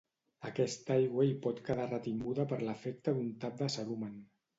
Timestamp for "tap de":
3.45-3.69